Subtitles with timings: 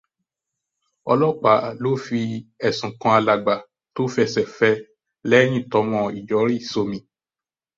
[1.11, 2.19] Ọlọ́páà ló fi
[2.67, 3.55] ẹ̀sùn kan alàgbà
[3.93, 4.71] tó fẹsẹ̀ fẹ
[5.29, 6.99] lẹ́yìn tọ́mọ ijọ rì sọ́mi.